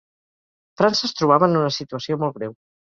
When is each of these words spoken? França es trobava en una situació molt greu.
França 0.81 1.05
es 1.11 1.15
trobava 1.21 1.53
en 1.53 1.63
una 1.63 1.77
situació 1.79 2.23
molt 2.27 2.39
greu. 2.43 2.63